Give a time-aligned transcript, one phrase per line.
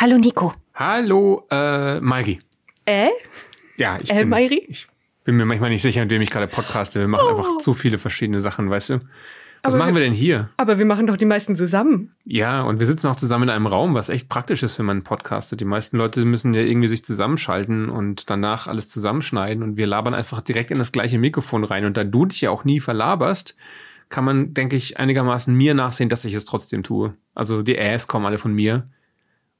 [0.00, 0.54] Hallo Nico.
[0.74, 2.40] Hallo, äh, Mairi.
[2.86, 3.08] Äh?
[3.76, 4.64] Ja, ich Äh, bin, Mairi?
[4.68, 4.86] ich
[5.24, 7.00] bin mir manchmal nicht sicher, mit wem ich gerade podcaste.
[7.00, 7.36] Wir machen Oh.
[7.36, 8.94] einfach zu viele verschiedene Sachen, weißt du?
[9.62, 10.48] Was Aber machen wir- wir denn hier?
[10.56, 12.12] Aber wir machen doch die meisten zusammen.
[12.24, 15.04] Ja, und wir sitzen auch zusammen in einem Raum, was echt praktisch ist, wenn man
[15.04, 15.60] podcastet.
[15.60, 20.14] Die meisten Leute müssen ja irgendwie sich zusammenschalten und danach alles zusammenschneiden und wir labern
[20.14, 21.84] einfach direkt in das gleiche Mikrofon rein.
[21.84, 23.54] Und da du dich ja auch nie verlaberst,
[24.08, 27.12] kann man, denke ich, einigermaßen mir nachsehen, dass ich es trotzdem tue.
[27.34, 28.88] Also die Äs kommen alle von mir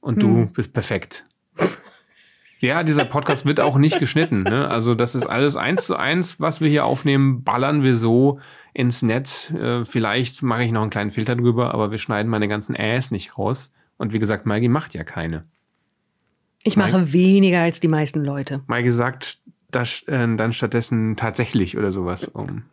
[0.01, 0.53] und du Hm.
[0.53, 1.25] bist perfekt.
[2.61, 4.43] Ja, dieser Podcast wird auch nicht geschnitten.
[4.43, 4.67] Ne?
[4.67, 8.39] Also das ist alles eins zu eins, was wir hier aufnehmen, ballern wir so
[8.73, 9.49] ins Netz.
[9.51, 13.09] Äh, vielleicht mache ich noch einen kleinen Filter drüber, aber wir schneiden meine ganzen Äs
[13.09, 13.73] nicht raus.
[13.97, 15.45] Und wie gesagt, Maggie macht ja keine.
[16.63, 18.61] Ich mache weniger als die meisten Leute.
[18.67, 19.39] Maggie sagt
[19.71, 22.65] das, äh, dann stattdessen tatsächlich oder sowas, um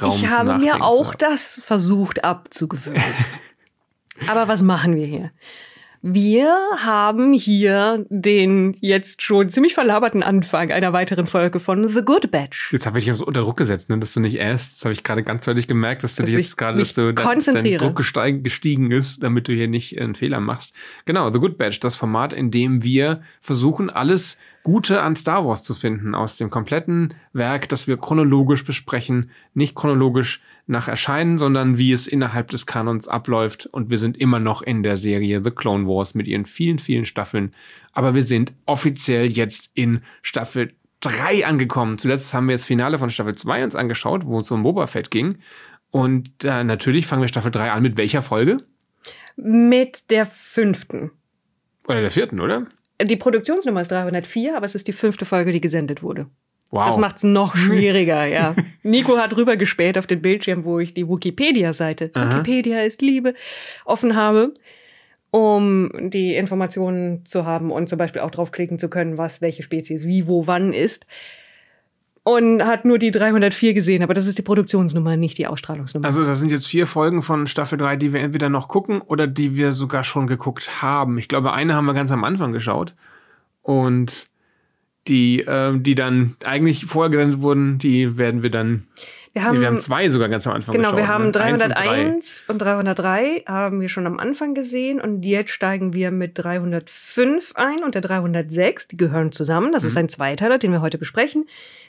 [0.00, 3.02] Raum ich habe mir auch das versucht abzugewöhnen.
[4.28, 5.32] Aber was machen wir hier?
[6.04, 12.32] Wir haben hier den jetzt schon ziemlich verlaberten Anfang einer weiteren Folge von The Good
[12.32, 12.72] Batch.
[12.72, 14.74] Jetzt habe ich dich unter Druck gesetzt, ne, dass du nicht äst.
[14.74, 17.78] Das habe ich gerade ganz deutlich gemerkt, dass du Dass jetzt gerade, dass dein.
[17.78, 20.74] Druck gesteig, gestiegen ist, damit du hier nicht einen Fehler machst.
[21.04, 25.62] Genau, The Good Batch, das Format, in dem wir versuchen, alles Gute an Star Wars
[25.62, 31.78] zu finden aus dem kompletten Werk, das wir chronologisch besprechen, nicht chronologisch nach Erscheinen, sondern
[31.78, 33.66] wie es innerhalb des Kanons abläuft.
[33.66, 37.04] Und wir sind immer noch in der Serie The Clone Wars mit ihren vielen, vielen
[37.04, 37.52] Staffeln.
[37.92, 41.98] Aber wir sind offiziell jetzt in Staffel 3 angekommen.
[41.98, 45.10] Zuletzt haben wir das Finale von Staffel 2 uns angeschaut, wo es um Boba Fett
[45.10, 45.38] ging.
[45.90, 48.58] Und äh, natürlich fangen wir Staffel 3 an mit welcher Folge?
[49.36, 51.10] Mit der fünften.
[51.88, 52.66] Oder der vierten, oder?
[53.02, 56.28] Die Produktionsnummer ist 304, aber es ist die fünfte Folge, die gesendet wurde.
[56.72, 56.86] Wow.
[56.86, 58.56] Das macht's noch schwieriger, ja.
[58.82, 62.10] Nico hat rübergespäht auf den Bildschirm, wo ich die Wikipedia-Seite.
[62.14, 63.34] Wikipedia ist Liebe,
[63.84, 64.54] offen habe,
[65.30, 70.06] um die Informationen zu haben und zum Beispiel auch draufklicken zu können, was welche Spezies
[70.06, 71.06] wie, wo, wann ist.
[72.24, 76.06] Und hat nur die 304 gesehen, aber das ist die Produktionsnummer, nicht die Ausstrahlungsnummer.
[76.06, 79.26] Also das sind jetzt vier Folgen von Staffel 3, die wir entweder noch gucken oder
[79.26, 81.18] die wir sogar schon geguckt haben.
[81.18, 82.94] Ich glaube, eine haben wir ganz am Anfang geschaut.
[83.60, 84.28] Und
[85.08, 88.86] die, ähm, die dann eigentlich vorher gesendet wurden, die werden wir dann.
[89.32, 90.98] wir nee, wir haben zwei sogar ganz am Anfang Genau, geschaut.
[90.98, 91.40] wir haben ne?
[91.40, 91.84] Eins und drei.
[91.84, 97.52] 301 und, 303 haben wir schon am Anfang gesehen und jetzt steigen wir mit 305
[97.56, 99.72] ein und der 306, die gehören zusammen.
[99.72, 100.00] Das ist Mhm.
[100.00, 101.46] ein Zweiteiler, den wir heute besprechen.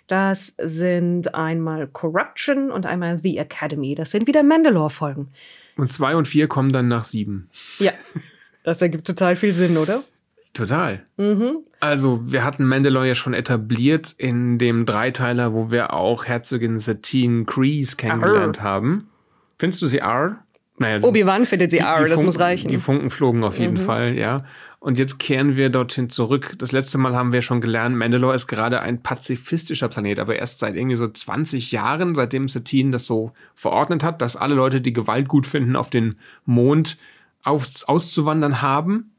[0.07, 3.95] Das sind einmal Corruption und einmal The Academy.
[3.95, 5.29] Das sind wieder Mandalore-Folgen.
[5.77, 7.49] Und zwei und vier kommen dann nach sieben.
[7.79, 7.91] Ja,
[8.63, 10.03] das ergibt total viel Sinn, oder?
[10.53, 11.03] Total.
[11.17, 11.57] Mhm.
[11.79, 17.45] Also, wir hatten Mandalore ja schon etabliert in dem Dreiteiler, wo wir auch Herzogin Satine
[17.45, 19.09] Kreese kennengelernt haben.
[19.57, 20.37] Findest du sie R?
[20.77, 22.67] Naja, Obi-Wan findet sie die- R, die das Funken- muss reichen.
[22.69, 23.85] Die Funken flogen auf jeden Mhm.
[23.85, 24.43] Fall, ja.
[24.79, 26.55] Und jetzt kehren wir dorthin zurück.
[26.57, 30.59] Das letzte Mal haben wir schon gelernt, Mandalore ist gerade ein pazifistischer Planet, aber erst
[30.59, 34.91] seit irgendwie so 20 Jahren, seitdem Satine das so verordnet hat, dass alle Leute, die
[34.93, 36.15] Gewalt gut finden, auf den
[36.45, 36.97] Mond
[37.43, 39.11] aus, auszuwandern haben.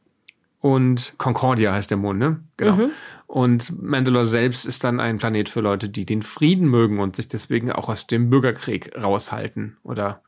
[0.64, 2.40] Und Concordia heißt der Mond, ne?
[2.56, 2.76] Genau.
[2.76, 2.90] Mhm.
[3.26, 7.28] Und Mandalore selbst ist dann ein Planet für Leute, die den Frieden mögen und sich
[7.28, 9.76] deswegen auch aus dem Bürgerkrieg raushalten.
[9.82, 10.22] Oder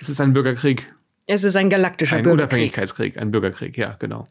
[0.00, 0.90] es ist ein Bürgerkrieg,
[1.26, 2.44] es ist ein galaktischer ein Bürgerkrieg.
[2.44, 4.26] Unabhängigkeitskrieg, ein Bürgerkrieg, ja, genau.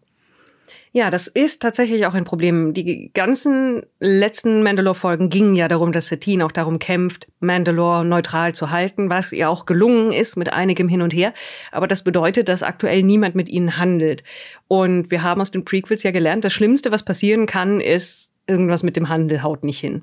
[0.94, 2.74] Ja, das ist tatsächlich auch ein Problem.
[2.74, 8.72] Die ganzen letzten Mandalore-Folgen gingen ja darum, dass Satine auch darum kämpft, Mandalore neutral zu
[8.72, 11.34] halten, was ihr auch gelungen ist mit einigem Hin und Her.
[11.72, 14.24] Aber das bedeutet, dass aktuell niemand mit ihnen handelt.
[14.68, 18.84] Und wir haben aus den Prequels ja gelernt, das Schlimmste, was passieren kann, ist irgendwas
[18.84, 20.02] mit dem Handel haut nicht hin.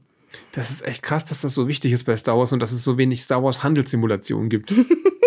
[0.53, 2.83] Das ist echt krass, dass das so wichtig ist bei Star Wars und dass es
[2.83, 4.73] so wenig Star Wars Handelssimulationen gibt.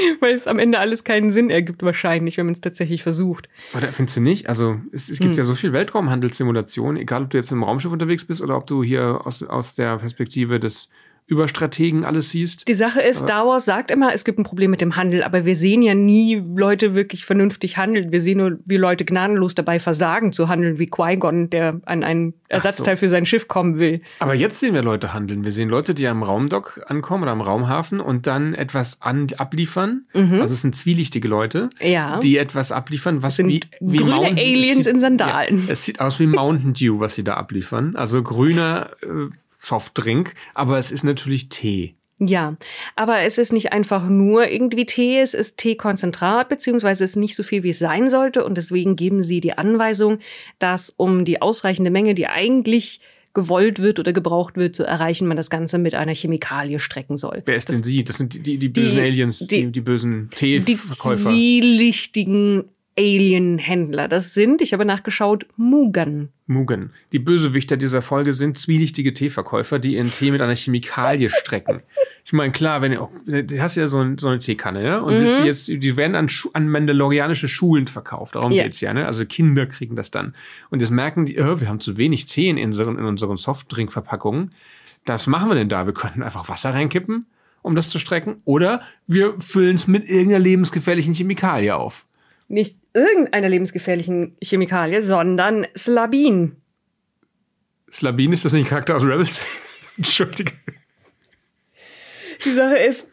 [0.20, 3.48] Weil es am Ende alles keinen Sinn ergibt, wahrscheinlich, wenn man es tatsächlich versucht.
[3.76, 4.48] Oder findest du nicht?
[4.48, 5.38] Also es, es gibt Hm.
[5.38, 8.82] ja so viel Weltraumhandelssimulationen, egal ob du jetzt im Raumschiff unterwegs bist oder ob du
[8.82, 10.88] hier aus, aus der Perspektive des
[11.30, 12.66] Überstrategen alles siehst.
[12.68, 15.44] Die Sache ist, Star Wars sagt immer, es gibt ein Problem mit dem Handel, aber
[15.46, 18.10] wir sehen ja nie Leute wirklich vernünftig handeln.
[18.12, 22.34] Wir sehen nur, wie Leute gnadenlos dabei versagen zu handeln, wie Qui-Gon, der an einen
[22.48, 24.00] Ersatzteil für sein Schiff kommen will.
[24.18, 25.44] Aber jetzt sehen wir Leute handeln.
[25.44, 30.06] Wir sehen Leute, die am Raumdock ankommen oder am Raumhafen und dann etwas an, abliefern.
[30.12, 31.86] Also es sind zwielichtige Leute, Mhm.
[31.86, 32.18] Ja.
[32.20, 35.66] die etwas abliefern, was sind wie, wie grüne Mountain- Aliens sieht- in Sandalen.
[35.66, 37.94] Ja, es sieht aus wie Mountain Dew, was sie da abliefern.
[37.94, 39.06] Also grüner äh,
[39.60, 41.94] Softdrink, aber es ist natürlich Tee.
[42.22, 42.56] Ja,
[42.96, 47.34] aber es ist nicht einfach nur irgendwie Tee, es ist Teekonzentrat, beziehungsweise es ist nicht
[47.34, 48.44] so viel, wie es sein sollte.
[48.44, 50.18] Und deswegen geben sie die Anweisung,
[50.58, 53.00] dass um die ausreichende Menge, die eigentlich
[53.32, 57.42] gewollt wird oder gebraucht wird, zu erreichen, man das Ganze mit einer Chemikalie strecken soll.
[57.46, 58.02] Wer ist das, denn sie?
[58.04, 61.30] Das sind die, die, die bösen Die- Aliens, die, die- die bösen Die Teeverkäufer.
[61.30, 62.64] zwielichtigen
[62.98, 64.08] Alien-Händler.
[64.08, 66.30] Das sind, ich habe nachgeschaut, Mugan.
[66.46, 66.92] Mugen.
[67.12, 71.82] Die Bösewichter dieser Folge sind zwielichtige Teeverkäufer, die ihren Tee mit einer Chemikalie strecken.
[72.24, 73.08] Ich meine, klar, wenn du,
[73.42, 74.98] du hast ja so, ein, so eine Teekanne, ja?
[74.98, 75.44] Und mhm.
[75.44, 78.34] jetzt, die werden an, an mandalorianische Schulen verkauft.
[78.34, 78.64] Darum yeah.
[78.64, 79.06] geht's ja, ne?
[79.06, 80.34] Also Kinder kriegen das dann.
[80.70, 84.52] Und jetzt merken die, oh, wir haben zu wenig Tee in unseren, in unseren Softdrink-Verpackungen.
[85.06, 85.86] Was machen wir denn da?
[85.86, 87.26] Wir könnten einfach Wasser reinkippen,
[87.62, 88.42] um das zu strecken.
[88.44, 92.06] Oder wir füllen es mit irgendeiner lebensgefährlichen Chemikalie auf.
[92.50, 96.56] Nicht irgendeiner lebensgefährlichen Chemikalie, sondern Slabin.
[97.92, 99.46] Slabin, ist das nicht ein Charakter aus Rebels?
[99.96, 100.52] Entschuldige.
[102.44, 103.06] Die Sache ist,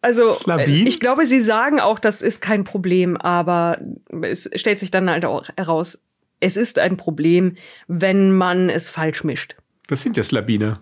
[0.00, 0.86] also Slabin?
[0.86, 3.80] ich glaube, sie sagen auch, das ist kein Problem, aber
[4.22, 6.00] es stellt sich dann halt auch heraus,
[6.38, 7.56] es ist ein Problem,
[7.88, 9.56] wenn man es falsch mischt.
[9.88, 10.80] Was sind ja Slabine?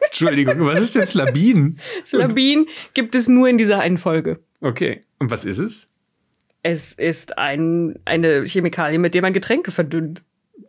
[0.00, 1.78] Entschuldigung, was ist denn Slabin?
[2.06, 4.40] Slabin gibt es nur in dieser einen Folge.
[4.62, 5.88] Okay, und was ist es?
[6.62, 10.22] Es ist ein, eine Chemikalie, mit der man Getränke verdünnt.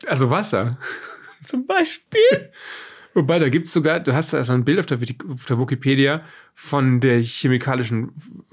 [0.05, 0.77] Also Wasser.
[1.43, 2.51] Zum Beispiel.
[3.15, 4.97] Wobei, da gibt's sogar, du hast da so ein Bild auf der,
[5.31, 6.23] auf der Wikipedia
[6.55, 8.11] von der chemikalischen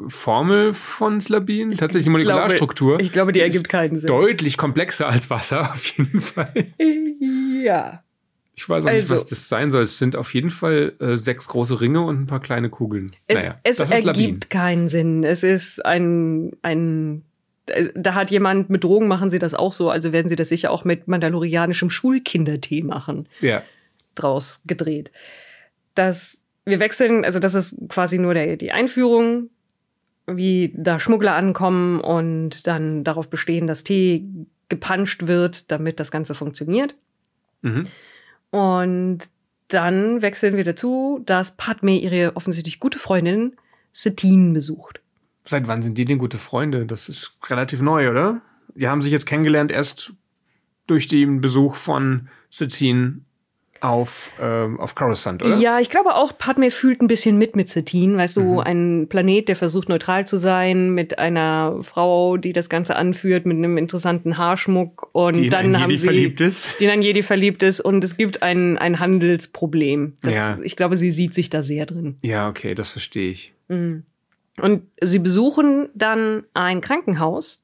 [0.09, 1.73] Formel von Slabin.
[1.73, 2.91] Tatsächlich die Molekularstruktur.
[2.91, 4.09] Glaube, ich glaube, die ergibt keinen Sinn.
[4.09, 6.75] Deutlich komplexer als Wasser, auf jeden Fall.
[7.65, 8.05] Ja.
[8.55, 9.83] Ich weiß auch also, nicht, was das sein soll.
[9.83, 13.11] Es sind auf jeden Fall äh, sechs große Ringe und ein paar kleine Kugeln.
[13.27, 14.41] Es, naja, es ergibt Labin.
[14.51, 15.25] keinen Sinn.
[15.25, 17.23] Es ist ein, ein
[17.95, 20.71] da hat jemand mit Drogen machen sie das auch so, also werden sie das sicher
[20.71, 23.29] auch mit mandalorianischem Schulkindertee machen.
[23.41, 23.63] Ja.
[24.15, 25.11] Draus gedreht.
[25.95, 29.51] Das, wir wechseln, also das ist quasi nur der, die Einführung,
[30.27, 34.25] wie da Schmuggler ankommen und dann darauf bestehen, dass Tee
[34.69, 36.95] gepanscht wird, damit das Ganze funktioniert.
[37.63, 37.87] Mhm.
[38.51, 39.19] Und
[39.69, 43.57] dann wechseln wir dazu, dass Padme ihre offensichtlich gute Freundin
[43.93, 45.00] Satine besucht.
[45.51, 46.87] Seit wann sind die denn gute Freunde?
[46.87, 48.41] Das ist relativ neu, oder?
[48.77, 50.13] Die haben sich jetzt kennengelernt erst
[50.87, 53.23] durch den Besuch von Satine
[53.81, 55.57] auf, ähm, auf Coruscant, oder?
[55.57, 58.17] Ja, ich glaube auch, Padme fühlt ein bisschen mit mit Satine.
[58.17, 58.59] Weißt du, mhm.
[58.61, 63.57] ein Planet, der versucht neutral zu sein, mit einer Frau, die das Ganze anführt, mit
[63.57, 66.69] einem interessanten Haarschmuck und die dann in haben Jedi sie, verliebt ist.
[66.79, 70.17] die in Jedi verliebt ist und es gibt ein, ein Handelsproblem.
[70.23, 70.59] Das, Ja.
[70.63, 72.19] Ich glaube, sie sieht sich da sehr drin.
[72.23, 73.53] Ja, okay, das verstehe ich.
[73.67, 74.05] Mhm.
[74.61, 77.63] Und sie besuchen dann ein Krankenhaus.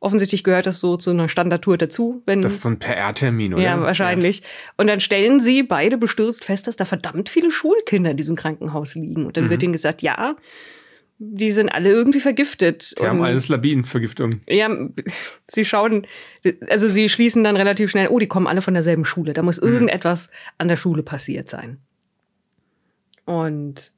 [0.00, 3.62] Offensichtlich gehört das so zu einer Standardtour dazu, wenn Das ist so ein PR-Termin, oder?
[3.62, 4.42] ja, wahrscheinlich.
[4.78, 8.94] Und dann stellen sie beide bestürzt fest, dass da verdammt viele Schulkinder in diesem Krankenhaus
[8.94, 9.26] liegen.
[9.26, 9.50] Und dann Mhm.
[9.50, 10.36] wird ihnen gesagt, ja,
[11.18, 12.94] die sind alle irgendwie vergiftet.
[12.98, 14.40] Die haben Und- eine Slabin-Vergiftung.
[14.48, 14.70] ja,
[15.48, 16.06] sie schauen,
[16.70, 19.34] also sie schließen dann relativ schnell, oh, die kommen alle von derselben Schule.
[19.34, 19.68] Da muss Mhm.
[19.68, 21.76] irgendetwas an der Schule passiert sein.
[23.26, 23.92] Und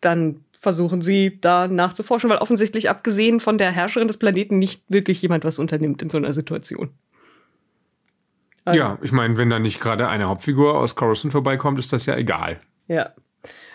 [0.00, 5.22] dann versuchen sie da nachzuforschen, weil offensichtlich abgesehen von der Herrscherin des Planeten nicht wirklich
[5.22, 6.90] jemand was unternimmt in so einer Situation.
[8.64, 12.06] Also- Ja, ich meine, wenn da nicht gerade eine Hauptfigur aus Coruscant vorbeikommt, ist das
[12.06, 12.60] ja egal.
[12.88, 13.12] Ja.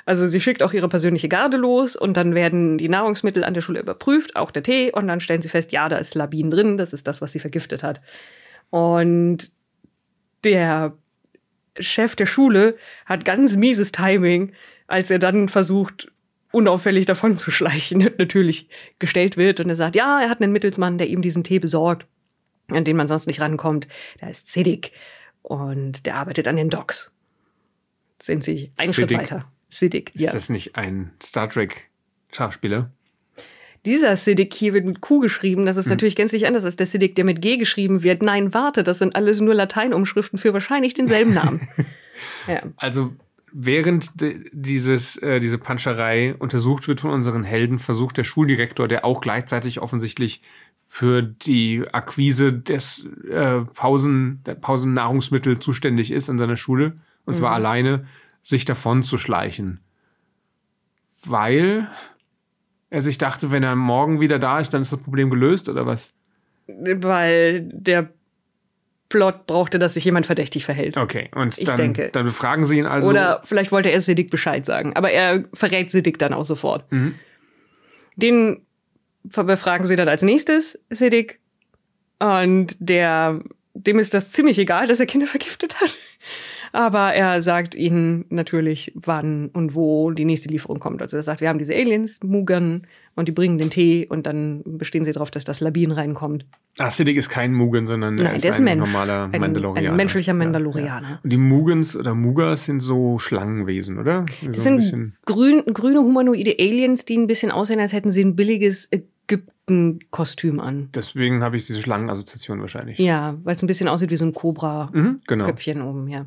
[0.06, 3.62] Also sie schickt auch ihre persönliche Garde los und dann werden die Nahrungsmittel an der
[3.62, 6.78] Schule überprüft, auch der Tee, und dann stellen sie fest, ja, da ist Labin drin,
[6.78, 8.02] das ist das, was sie vergiftet hat.
[8.70, 9.52] Und
[10.44, 10.94] der
[11.80, 12.76] Chef der Schule
[13.06, 14.52] hat ganz mieses Timing,
[14.88, 16.12] als er dann versucht,
[16.54, 18.70] unauffällig davon zu schleichen, natürlich
[19.00, 22.08] gestellt wird und er sagt, ja, er hat einen Mittelsmann, der ihm diesen Tee besorgt,
[22.70, 23.88] an den man sonst nicht rankommt.
[24.22, 24.92] Der ist Siddiq
[25.42, 27.12] und der arbeitet an den Docks.
[28.22, 29.52] Sind sie einen Schritt weiter.
[29.68, 30.32] Siddiq, Ist ja.
[30.32, 32.92] das nicht ein Star Trek-Schauspieler?
[33.86, 35.66] Dieser Siddiq hier wird mit Q geschrieben.
[35.66, 38.22] Das ist natürlich gänzlich anders als der Siddiq, der mit G geschrieben wird.
[38.22, 41.68] Nein, warte, das sind alles nur Lateinumschriften für wahrscheinlich denselben Namen.
[42.48, 42.64] ja.
[42.78, 43.12] Also
[43.54, 44.12] während
[44.52, 49.80] dieses, äh, diese Panscherei untersucht wird von unseren Helden, versucht der Schuldirektor, der auch gleichzeitig
[49.80, 50.42] offensichtlich
[50.86, 57.52] für die Akquise des äh, Pausen, der Pausennahrungsmittel zuständig ist in seiner Schule, und zwar
[57.52, 58.08] alleine,
[58.42, 59.80] sich davon zu schleichen.
[61.24, 61.90] Weil
[62.90, 65.86] er sich dachte, wenn er morgen wieder da ist, dann ist das Problem gelöst, oder
[65.86, 66.12] was?
[66.68, 68.10] Weil der
[69.14, 70.98] Plot brauchte, dass sich jemand verdächtig verhält.
[70.98, 72.10] Okay, und Ich dann, denke.
[72.12, 73.12] dann befragen sie ihn also.
[73.12, 74.96] Oder vielleicht wollte er Siddiq Bescheid sagen.
[74.96, 76.92] Aber er verrät Siddiq dann auch sofort.
[76.92, 77.14] Mhm.
[78.16, 78.66] Den
[79.22, 81.40] befragen sie dann als nächstes, Siddiq.
[82.18, 83.40] Und der,
[83.76, 85.96] dem ist das ziemlich egal, dass er Kinder vergiftet hat.
[86.72, 91.04] Aber er sagt ihnen natürlich, wann und wo die nächste Lieferung kommt.
[91.04, 94.62] Also er sagt, wir haben diese Aliens, Mugan, und die bringen den Tee und dann
[94.66, 96.46] bestehen sie darauf, dass das Labin reinkommt.
[96.80, 98.80] Ach, Siddiq ist kein Mugen, sondern er Nein, ist der ist ein Mensch.
[98.92, 99.90] normaler Ein- Mandalorianer.
[99.92, 101.10] ein menschlicher Ja, Mandalorianer.
[101.10, 101.20] Ja.
[101.24, 104.26] Und die Mugens oder Mugas sind so Schlangenwesen, oder?
[104.44, 108.24] Das so ein sind grün, grüne humanoide Aliens, die ein bisschen aussehen, als hätten sie
[108.24, 108.90] ein billiges
[109.70, 110.90] ein Kostüm an.
[110.94, 113.00] Deswegen habe ich diese Schlangenassoziation wahrscheinlich.
[113.00, 115.22] Ja, weil es ein bisschen aussieht wie so ein Cobra-Köpfchen Mhm,
[115.80, 115.90] genau.
[115.90, 116.26] oben, ja.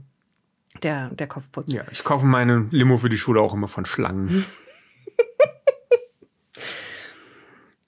[0.82, 1.70] Der, der Kopfputz.
[1.70, 4.44] Ja, ich kaufe meine Limo für die Schule auch immer von Schlangen.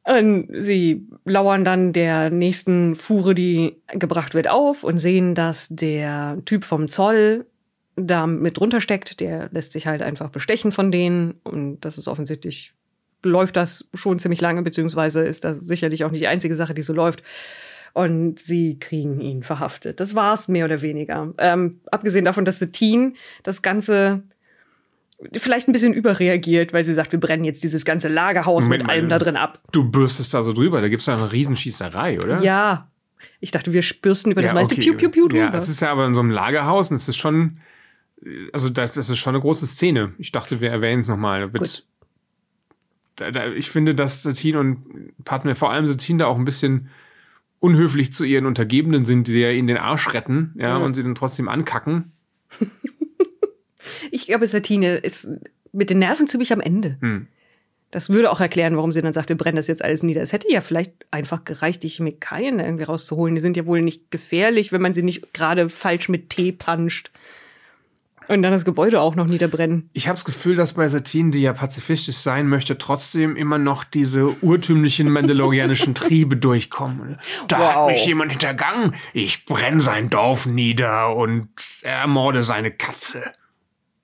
[0.09, 6.39] Und sie lauern dann der nächsten Fuhre, die gebracht wird, auf und sehen, dass der
[6.47, 7.45] Typ vom Zoll
[7.95, 9.21] da mit drunter steckt.
[9.21, 11.35] Der lässt sich halt einfach bestechen von denen.
[11.45, 12.73] Und das ist offensichtlich,
[13.23, 16.83] läuft das schon ziemlich lange, beziehungsweise ist das sicherlich auch nicht die einzige Sache, die
[16.83, 17.23] so läuft.
[17.93, 20.01] Und sie kriegen ihn verhaftet.
[20.01, 21.35] Das war's mehr oder weniger.
[21.37, 23.13] Ähm, abgesehen davon, dass Satine
[23.43, 24.23] das Ganze
[25.37, 28.91] vielleicht ein bisschen überreagiert, weil sie sagt, wir brennen jetzt dieses ganze Lagerhaus Moment mit
[28.91, 29.61] allem da drin ab.
[29.73, 32.43] Du bürstest da so drüber, da gibt's da eine Riesenschießerei, oder?
[32.43, 32.89] Ja.
[33.41, 34.83] Ich dachte, wir bürsten über das Ja, meiste okay.
[34.83, 35.45] Piu Piu Piu drüber.
[35.45, 37.59] Ja, es ist ja aber in so einem Lagerhaus und es ist schon,
[38.53, 40.13] also das, das ist schon eine große Szene.
[40.19, 41.49] Ich dachte, wir erwähnen es nochmal.
[41.49, 41.85] Gut.
[43.17, 46.89] Da, da, ich finde, dass Satine und Padme, vor allem Satine, da auch ein bisschen
[47.59, 50.85] unhöflich zu ihren Untergebenen sind, die ja ihnen den Arsch retten, ja, Mhm.
[50.85, 52.13] und sie dann trotzdem ankacken.
[54.11, 55.29] ich glaube, Satine ist
[55.73, 56.97] mit den Nerven ziemlich am Ende.
[57.01, 57.27] Hm.
[57.91, 60.21] Das würde auch erklären, warum sie dann sagt, wir brennen das jetzt alles nieder.
[60.21, 63.35] Es hätte ja vielleicht einfach gereicht, die Chemikalien irgendwie rauszuholen.
[63.35, 67.11] Die sind ja wohl nicht gefährlich, wenn man sie nicht gerade falsch mit Tee puncht.
[68.29, 69.89] Und dann das Gebäude auch noch niederbrennen.
[69.95, 73.85] Ich habe das Gefühl, dass bei Satine, die ja pazifistisch sein möchte, trotzdem immer noch
[73.85, 77.19] diese urtümlichen mandalorianischen Triebe durchkommen.
[77.49, 77.67] Da Wow.
[77.69, 78.93] hat mich jemand hintergangen.
[79.15, 81.49] Ich brenne sein Dorf nieder und
[81.81, 83.23] ermorde seine Katze.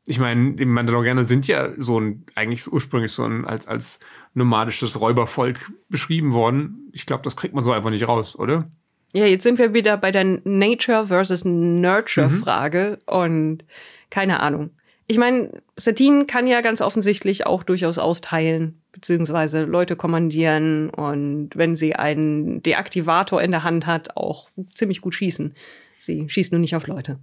[0.07, 4.01] Ich meine, die Mandalorianer sind ja so ein, eigentlich ursprünglich so ein, als, als
[4.35, 6.91] nomadisches Räubervolk beschrieben worden.
[6.93, 8.71] Ich glaube, das kriegt man so einfach nicht raus, oder?
[9.15, 12.33] Ja, jetzt sind wir wieder bei der Nature versus Nurture Mhm.
[12.43, 13.65] Frage und
[14.11, 14.71] keine Ahnung.
[15.07, 21.77] Ich meine, Satine kann ja ganz offensichtlich auch durchaus austeilen, beziehungsweise Leute kommandieren und wenn
[21.77, 25.55] sie einen Deaktivator in der Hand hat, auch ziemlich gut schießen.
[25.99, 27.19] Sie schießt nur nicht auf Leute.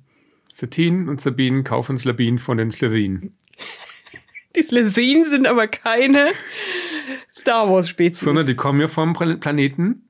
[0.53, 3.35] Satine und Sabine kaufen Slabin von den Slezinen.
[4.55, 6.27] Die Slezinen sind aber keine
[7.33, 8.19] Star Wars Spezies.
[8.25, 10.03] Sondern die kommen ja vom Pla- Planeten.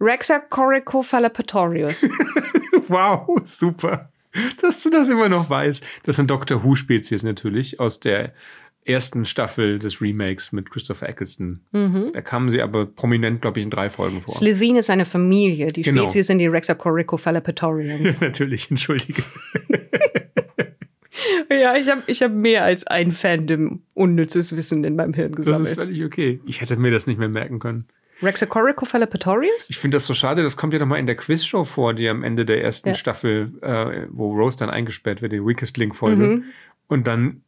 [0.00, 2.06] Rexa Coricophallapatorius.
[2.88, 4.10] Wow, super.
[4.62, 5.84] Dass du das immer noch weißt.
[6.04, 8.32] Das sind Doctor Who-Spezies natürlich aus der
[8.86, 11.60] ersten Staffel des Remakes mit Christopher Eccleston.
[12.12, 14.32] Da kamen sie aber prominent, glaube ich, in drei Folgen vor.
[14.34, 15.68] Slezine ist eine Familie.
[15.68, 16.02] Die Genau.
[16.02, 18.20] Spezies sind die Rexa Coricophallapatorians.
[18.20, 19.22] natürlich, entschuldige.
[21.50, 25.40] Ja, ich habe ich hab mehr als ein Fandom unnützes Wissen in meinem Hirn Das
[25.40, 25.74] ist gesammelt.
[25.74, 26.40] völlig okay.
[26.44, 27.86] Ich hätte mir das nicht mehr merken können.
[28.22, 29.70] Rexacoricofallapatorius?
[29.70, 32.08] Ich finde das so schade, das kommt ja noch mal in der Quizshow vor, die
[32.08, 32.94] am Ende der ersten Ja.
[32.94, 36.22] Staffel, äh, wo Rose dann eingesperrt wird, die Weakest Link-Folge.
[36.26, 36.44] Mhm.
[36.88, 37.42] Und dann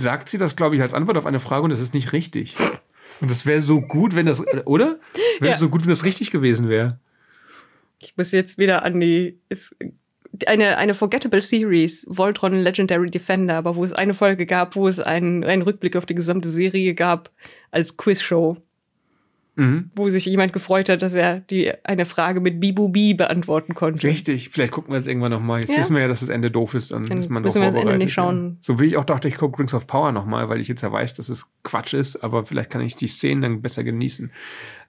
[0.00, 2.56] sagt sie das, glaube ich, als Antwort auf eine Frage und das ist nicht richtig.
[3.20, 4.98] Und das wäre so gut, wenn das, oder?
[5.40, 5.56] Wäre Ja.
[5.58, 6.98] so gut, wenn das richtig gewesen wäre.
[7.98, 9.38] Ich muss jetzt wieder an die.
[9.50, 9.76] Ist
[10.46, 14.98] eine, eine Forgettable Series, Voltron Legendary Defender, aber wo es eine Folge gab, wo es
[15.00, 17.30] einen, einen Rückblick auf die gesamte Serie gab
[17.72, 18.56] als Quizshow,
[19.60, 19.90] Mhm.
[19.94, 24.06] wo sich jemand gefreut hat, dass er die eine Frage mit Bibubi beantworten konnte.
[24.06, 24.48] Richtig.
[24.48, 25.60] Vielleicht gucken wir es irgendwann noch mal.
[25.60, 25.78] Jetzt Ja.
[25.80, 27.74] wissen wir ja, dass das Ende doof ist, dann, Dann ist man müssen wir das
[27.80, 28.56] Ende nicht schauen.
[28.60, 30.82] So wie ich auch dachte, ich gucke Rings of Power noch mal, weil ich jetzt
[30.82, 34.30] ja weiß, dass es Quatsch ist, aber vielleicht kann ich die Szenen dann besser genießen.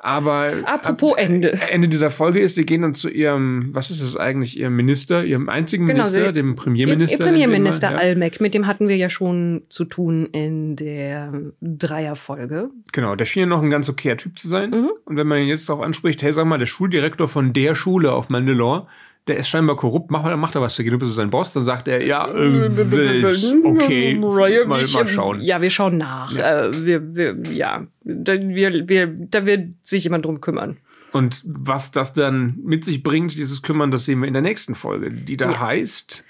[0.04, 1.52] Aber Apropos ab- Ende.
[1.70, 5.24] Ende dieser Folge ist, sie gehen dann zu ihrem, was ist es eigentlich, ihrem Minister,
[5.24, 7.20] ihrem einzigen Genau, Minister, sie- dem Ihr, Premierminister.
[7.20, 8.10] ihr Premierminister nennen wir, ja.
[8.14, 12.70] Almec, mit dem hatten wir ja schon zu tun in der Dreierfolge.
[12.92, 14.61] Genau, der schien ja noch ein ganz okayer Typ zu sein.
[14.70, 14.92] Mhm.
[15.06, 18.12] Und wenn man ihn jetzt darauf anspricht, hey, sag mal, der Schuldirektor von der Schule
[18.12, 18.88] auf Mandalore,
[19.28, 21.88] der ist scheinbar korrupt, macht, macht er was dagegen, du bist sein Boss, dann sagt
[21.88, 22.70] er, ja, äh,
[23.64, 25.42] okay, mal, mal schauen.
[25.42, 26.36] Ja, wir schauen nach.
[26.36, 30.78] Äh, wir, wir, ja, da, wir, wir, da wird sich jemand drum kümmern.
[31.12, 34.76] Und was das dann mit sich bringt, dieses Kümmern, das sehen wir in der nächsten
[34.76, 35.60] Folge, die da Ja.
[35.60, 36.24] heißt,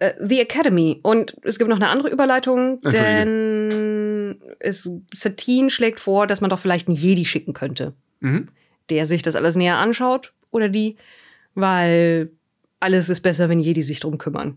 [0.00, 0.98] Äh, The Academy.
[1.04, 3.04] Und es gibt noch eine andere Überleitung, Entschuldige.
[4.60, 8.48] Es, Satine schlägt vor, dass man doch vielleicht einen Jedi schicken könnte, mhm,
[8.90, 10.96] der sich das alles näher anschaut oder die,
[11.54, 12.30] weil
[12.80, 14.56] alles ist besser, wenn Jedi sich drum kümmern.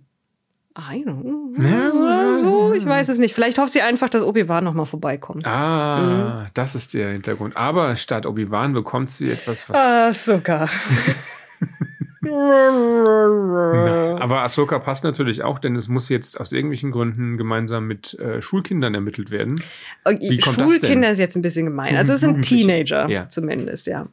[0.77, 2.01] I don't know.
[2.03, 3.33] Oder so, ich weiß es nicht.
[3.33, 5.43] Vielleicht hofft sie einfach, dass Obi-Wan noch mal vorbeikommt.
[5.47, 6.49] ah, Mhm.
[6.53, 7.57] das ist der Hintergrund.
[7.57, 10.69] Aber statt Obi-Wan bekommt sie etwas, was Ah, sogar.
[12.37, 18.13] Na, aber Ahsoka passt natürlich auch, denn es muss jetzt aus irgendwelchen Gründen gemeinsam mit
[18.19, 19.61] äh, Schulkindern ermittelt werden.
[20.05, 21.13] Wie kommt das Schulkinder denn?
[21.13, 21.95] ist jetzt ein bisschen gemein.
[21.95, 22.41] Also es sind.
[22.43, 23.29] Teenager Ja.
[23.29, 24.07] zumindest, ja.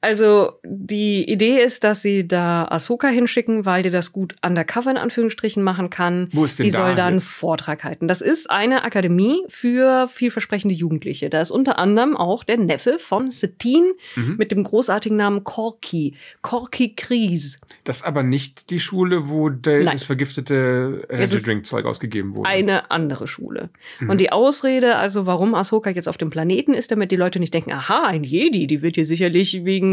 [0.00, 4.96] Also die Idee ist, dass sie da Ahsoka hinschicken, weil die das gut undercover in
[4.96, 6.28] Anführungsstrichen machen kann.
[6.32, 7.26] Wo ist denn die soll da einen jetzt?
[7.26, 8.06] Vortrag halten.
[8.06, 11.30] Das ist eine Akademie für vielversprechende Jugendliche.
[11.30, 14.36] Da ist unter anderem auch der Neffe von Satine Mhm.
[14.38, 16.14] mit dem großartigen Namen Corky.
[16.42, 17.58] Corky Kreese.
[17.82, 22.48] Das ist aber nicht die Schule, wo der, das vergiftete Energy Drink Zeug ausgegeben wurde.
[22.48, 23.70] Eine andere Schule.
[23.98, 24.10] Mhm.
[24.10, 27.52] Und die Ausrede, also warum Ahsoka jetzt auf dem Planeten ist, damit die Leute nicht
[27.52, 29.87] denken, aha, ein Jedi, die wird hier sicherlich wegen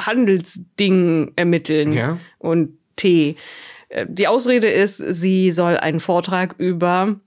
[0.00, 2.18] Handelsdingen ermitteln Ja.
[2.38, 3.36] und Tee.
[3.88, 7.20] Äh, Die Ausrede ist, sie soll einen Vortrag über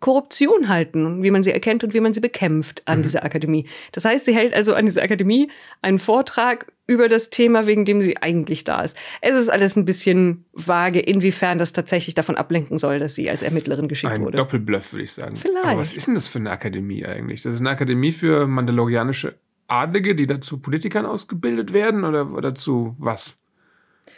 [0.00, 3.66] Korruption halten und wie man sie erkennt und wie man sie bekämpft an dieser Akademie.
[3.92, 5.50] Das heißt, sie hält also an dieser Akademie
[5.82, 8.96] einen Vortrag über das Thema, wegen dem sie eigentlich da ist.
[9.20, 13.42] Es ist alles ein bisschen vage, inwiefern das tatsächlich davon ablenken soll, dass sie als
[13.42, 14.38] Ermittlerin geschickt Ein wurde.
[14.38, 15.36] Doppelbluff, würde ich sagen.
[15.36, 15.66] Vielleicht.
[15.66, 17.42] Aber was ist denn das für eine Akademie eigentlich?
[17.42, 19.34] Das ist eine Akademie für mandalorianische
[19.70, 23.38] Adlige, die dazu Politikern ausgebildet werden oder, oder zu was?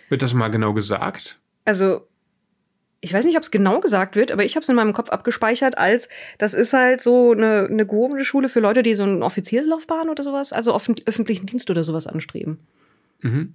[0.09, 1.39] Wird das mal genau gesagt?
[1.65, 2.07] Also,
[3.01, 5.11] ich weiß nicht, ob es genau gesagt wird, aber ich habe es in meinem Kopf
[5.11, 9.25] abgespeichert als, das ist halt so eine, eine gehobene Schule für Leute, die so eine
[9.25, 12.59] Offizierslaufbahn oder sowas, also offen, öffentlichen Dienst oder sowas anstreben.
[13.21, 13.55] Mhm.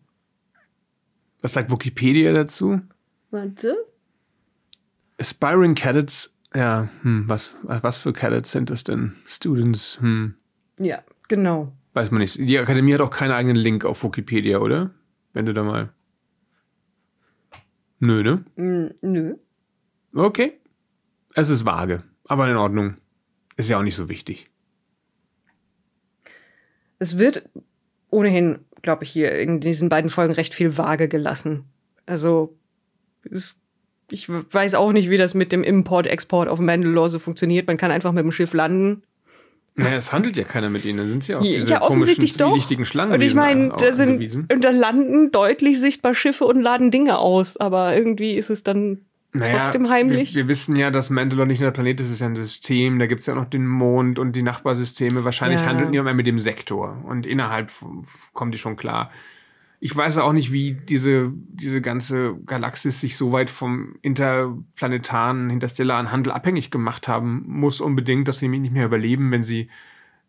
[1.41, 2.81] Was sagt Wikipedia dazu?
[3.31, 3.75] Warte.
[5.17, 9.15] Aspiring Cadets, ja, hm, was, was für Cadets sind das denn?
[9.25, 10.35] Students, hm,
[10.77, 11.71] Ja, genau.
[11.97, 12.37] Weiß man nicht.
[12.37, 14.91] Die Akademie hat auch keinen eigenen Link auf Wikipedia, oder?
[15.33, 15.89] Wenn du da mal.
[17.99, 18.45] Nö, ne?
[18.55, 19.35] Mm, nö.
[20.13, 20.59] Okay.
[21.33, 22.97] Es ist vage, aber in Ordnung.
[23.57, 24.51] Ist ja auch nicht so wichtig.
[26.99, 27.49] Es wird
[28.11, 31.65] ohnehin, glaube ich, hier in diesen beiden Folgen recht viel vage gelassen.
[32.05, 32.55] Also,
[33.23, 33.59] es,
[34.11, 37.65] ich weiß auch nicht, wie das mit dem Import-Export auf Mandalore so funktioniert.
[37.65, 39.01] Man kann einfach mit dem Schiff landen.
[39.79, 40.97] Naja, es handelt ja keiner mit ihnen.
[40.97, 42.49] Dann sind sie auf diese ja, komischen, offensichtlich doch.
[42.49, 43.13] zwielichtigen Schlangen.
[43.13, 44.47] Und ich meine, da sind, angewiesen.
[44.51, 47.57] und da landen deutlich sichtbar Schiffe und laden Dinge aus.
[47.57, 49.01] Aber irgendwie ist es dann
[49.33, 50.33] Naja, trotzdem heimlich.
[50.33, 52.35] Wir, wir wissen ja, dass Mandalore nicht nur der Planet ist, es ist ja ein
[52.35, 52.97] System.
[52.97, 55.23] Da gibt es ja auch noch den Mond und die Nachbarsysteme.
[55.23, 55.67] Wahrscheinlich Ja.
[55.67, 56.97] handeln die immer mit dem Sektor.
[57.07, 57.71] Und innerhalb
[58.33, 59.11] kommen die schon klar.
[59.79, 66.11] Ich weiß auch nicht, wie diese, diese ganze Galaxis sich so weit vom interplanetaren, interstellaren
[66.11, 69.69] Handel abhängig gemacht haben muss unbedingt, dass sie nicht mehr überleben, wenn sie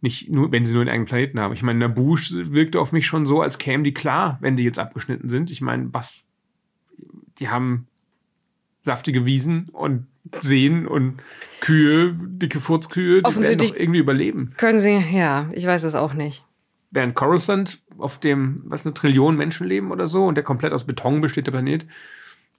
[0.01, 1.55] nicht nur, wenn sie nur einen eigenen Planeten haben.
[1.55, 4.79] Ich meine, Naboo wirkte auf mich schon so, als kämen die klar, wenn die jetzt
[4.79, 5.51] abgeschnitten sind.
[5.51, 6.25] Ich meine, was,
[7.39, 7.89] die haben
[8.83, 10.07] saftige Wiesen und
[10.41, 11.23] Seen und
[11.61, 14.53] Kühe, dicke Furzkühe, die werden doch irgendwie überleben.
[14.57, 16.45] Können sie, ja, ich weiß es auch nicht.
[16.91, 20.85] Während Coruscant, auf dem, was, eine Trillion Menschen leben oder so, und der komplett aus
[20.85, 21.87] Beton besteht, der Planet,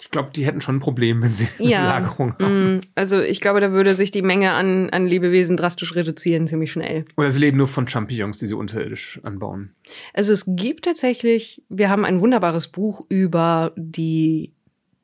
[0.02, 2.76] ich glaube, die hätten schon ein Problem, wenn sie Ja, Lagerung haben.
[2.78, 6.72] mm, also ich glaube, da würde sich die Menge an, an Lebewesen drastisch reduzieren, ziemlich
[6.72, 7.04] schnell.
[7.18, 9.74] Oder sie leben nur von Champignons, die sie unterirdisch anbauen.
[10.14, 14.54] Also es gibt tatsächlich, wir haben ein wunderbares Buch über die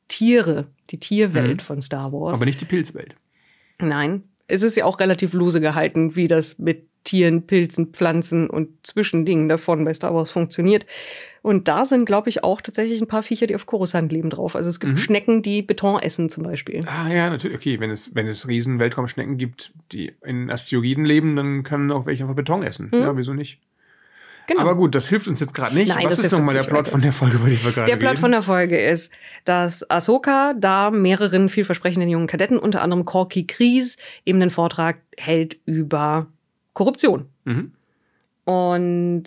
[0.08, 1.60] Tiere, die Tierwelt Mhm.
[1.66, 2.38] von Star Wars.
[2.38, 3.16] Aber nicht die Pilzwelt.
[3.80, 8.70] Nein, es ist ja auch relativ lose gehalten, wie das mit Tieren, Pilzen, Pflanzen und
[8.82, 10.88] Zwischendingen davon bei Star Wars funktioniert.
[11.44, 14.56] Und da sind, glaube ich, auch tatsächlich ein paar Viecher, die auf Coruscant leben drauf.
[14.56, 14.98] Also es gibt Mhm.
[14.98, 16.84] Schnecken, die Beton essen zum Beispiel.
[16.88, 17.56] Ah ja, natürlich.
[17.58, 22.08] Okay, wenn es, wenn es riesen Weltraumschnecken gibt, die in Asteroiden leben, dann können auch
[22.08, 22.90] welche einfach Beton essen.
[22.92, 23.60] Ja, wieso nicht?
[24.48, 24.62] Genau.
[24.62, 25.90] Aber gut, das hilft uns jetzt gerade nicht.
[25.90, 26.92] Nein, Was ist nochmal der Plot weiter.
[26.92, 28.20] von der Folge, über die wir gerade Der Plot reden?
[28.22, 29.12] von der Folge ist,
[29.44, 35.58] dass Ahsoka da mehreren vielversprechenden jungen Kadetten, unter anderem Corky Kreese, eben einen Vortrag hält
[35.66, 36.28] über
[36.74, 37.28] Korruption.
[37.46, 37.72] Mhm.
[38.46, 39.24] Und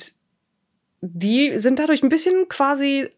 [1.01, 3.09] die sind dadurch ein bisschen quasi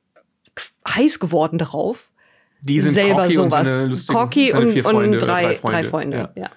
[0.89, 2.11] heiß geworden darauf,
[2.63, 3.69] Die sind selber Corky und sowas.
[3.69, 5.59] seine lustigen, Corky und, und drei, drei Freunde.
[5.73, 6.17] drei Freunde.
[6.37, 6.43] Ja.
[6.43, 6.51] Ja.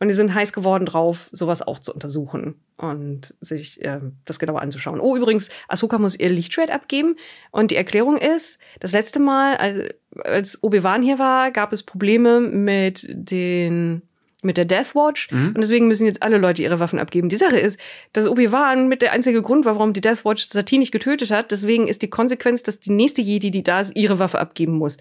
[0.00, 4.62] Und die sind heiß geworden drauf, sowas auch zu untersuchen und sich ähm, das genauer
[4.62, 4.98] anzuschauen.
[4.98, 7.16] Oh, übrigens, Ahsoka muss ihr Lichtschwert abgeben.
[7.50, 12.40] Und die Erklärung ist, das letzte Mal, al- als Obi-Wan hier war, gab es Probleme
[12.40, 14.02] mit den
[14.42, 15.48] mit der Death Watch Mhm.
[15.48, 17.28] und deswegen müssen jetzt alle Leute ihre Waffen abgeben.
[17.28, 17.78] Die Sache ist,
[18.14, 21.50] dass Obi-Wan mit der einzige Grund war, warum die Death Watch Satine nicht getötet hat.
[21.50, 24.96] Deswegen ist die Konsequenz, dass die nächste Jedi, die da ist, ihre Waffe abgeben muss.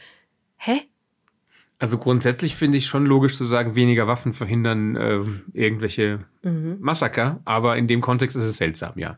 [0.58, 0.82] Hä?
[1.82, 5.22] Also grundsätzlich finde ich schon logisch zu sagen, weniger Waffen verhindern äh,
[5.54, 6.78] irgendwelche Mhm.
[6.82, 9.18] Massaker, aber in dem Kontext ist es seltsam, ja.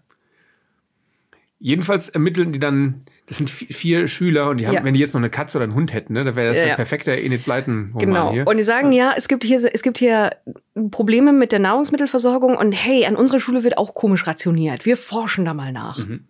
[1.64, 4.84] Jedenfalls ermitteln die dann, das sind vi- vier Schüler und die haben, Ja.
[4.84, 6.64] wenn die jetzt noch eine Katze oder einen Hund hätten, ne, da wäre das Ja,
[6.64, 6.76] der ja.
[6.76, 8.32] perfekte Enid Blyton Roman Genau.
[8.32, 8.48] hier.
[8.48, 10.32] Und die sagen, ja, es gibt hier, es gibt hier
[10.90, 14.86] Probleme mit der Nahrungsmittelversorgung und hey, an unserer Schule wird auch komisch rationiert.
[14.88, 16.00] Wir forschen da mal nach.
[16.00, 16.26] Mhm.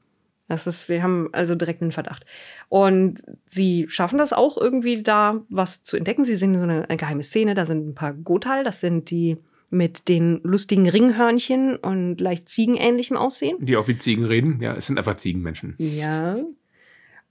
[0.51, 2.25] Das ist, sie haben also direkt einen Verdacht.
[2.67, 6.25] Und sie schaffen das auch irgendwie da was zu entdecken.
[6.25, 7.53] Sie sehen so eine, eine geheime Szene.
[7.53, 9.37] Da sind ein paar Gotal, das sind die
[9.69, 13.55] mit den lustigen Ringhörnchen und leicht ziegenähnlichem Aussehen.
[13.61, 14.61] Die auch wie Ziegen reden.
[14.61, 15.75] Ja, es sind einfach Ziegenmenschen.
[15.77, 16.35] Ja.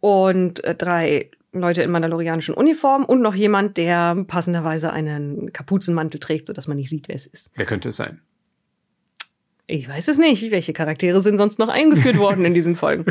[0.00, 6.46] Und äh, drei Leute in mandalorianischen Uniformen und noch jemand, der passenderweise einen Kapuzenmantel trägt,
[6.46, 7.50] sodass man nicht sieht, wer es ist.
[7.54, 8.22] Wer könnte es sein?
[9.70, 10.50] Ich weiß es nicht.
[10.50, 13.04] Welche Charaktere sind sonst noch eingeführt worden in diesen Folgen?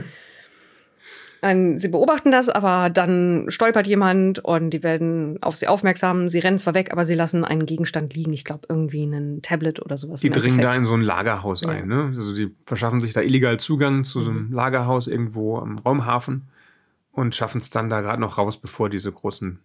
[1.42, 6.28] Sie beobachten das, aber dann stolpert jemand und die werden auf sie aufmerksam.
[6.28, 8.34] Sie rennen zwar weg, aber sie lassen einen Gegenstand liegen.
[8.34, 10.20] Ich glaube, irgendwie ein Tablet oder sowas.
[10.20, 11.70] Die dringen da in so ein Lagerhaus ja.
[11.70, 11.88] ein.
[11.88, 12.08] Ne?
[12.08, 14.54] Also die verschaffen sich da illegal Zugang zu so einem mhm.
[14.54, 16.50] Lagerhaus irgendwo am Raumhafen
[17.14, 19.60] und schaffen es dann da gerade noch raus, bevor diese großen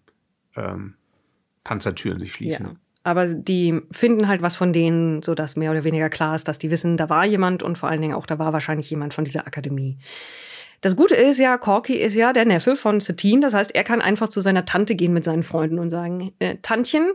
[0.55, 0.95] ähm,
[1.65, 2.67] Panzertüren sich schließen.
[2.67, 2.73] Ja.
[3.05, 6.59] Aber die finden halt was von denen, so dass mehr oder weniger klar ist, dass
[6.59, 9.25] die wissen, da war jemand und vor allen Dingen auch da war wahrscheinlich jemand von
[9.25, 9.99] dieser Akademie.
[10.81, 13.43] Das Gute ist ja, Corky ist ja der Neffe von Satine.
[13.43, 16.57] Das heißt, er kann einfach zu seiner Tante gehen mit seinen Freunden und sagen, äh,
[16.63, 17.13] Tantchen,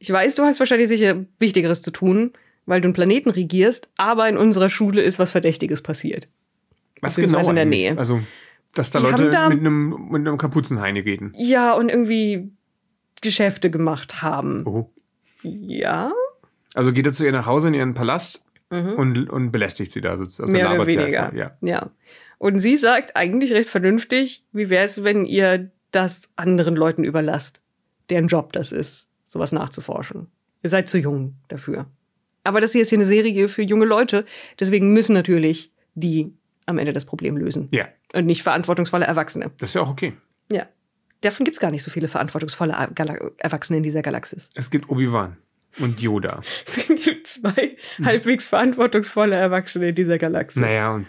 [0.00, 2.32] ich weiß, du hast wahrscheinlich sicher Wichtigeres zu tun,
[2.66, 6.28] weil du einen Planeten regierst, aber in unserer Schule ist was Verdächtiges passiert.
[7.00, 7.48] Was genau?
[7.48, 7.96] in der Nähe.
[7.96, 8.20] Also,
[8.74, 11.32] dass da Die Leute da, mit, einem, mit einem Kapuzenheine reden.
[11.36, 12.50] Ja, und irgendwie
[13.22, 14.66] Geschäfte gemacht haben.
[14.66, 14.90] Oh.
[15.42, 16.12] Ja.
[16.74, 18.92] Also geht er zu ihr nach Hause in ihren Palast mhm.
[18.94, 20.54] und, und belästigt sie da sozusagen.
[20.54, 21.34] Also Mehr oder weniger.
[21.34, 21.56] Ja.
[21.60, 21.90] ja.
[22.38, 27.60] Und sie sagt eigentlich recht vernünftig, wie wäre es, wenn ihr das anderen Leuten überlasst,
[28.10, 30.28] deren Job das ist, sowas nachzuforschen.
[30.62, 31.86] Ihr seid zu jung dafür.
[32.44, 34.24] Aber das hier ist hier eine Serie für junge Leute,
[34.58, 36.32] deswegen müssen natürlich die
[36.66, 37.68] am Ende das Problem lösen.
[37.72, 37.88] Ja.
[38.14, 39.50] Und nicht verantwortungsvolle Erwachsene.
[39.58, 40.14] Das ist ja auch okay.
[41.20, 42.72] Davon gibt es gar nicht so viele verantwortungsvolle
[43.38, 44.50] Erwachsene in dieser Galaxis.
[44.54, 45.36] Es gibt Obi-Wan
[45.80, 46.42] und Yoda.
[46.66, 50.60] es gibt zwei halbwegs verantwortungsvolle Erwachsene in dieser Galaxis.
[50.60, 51.06] Naja, und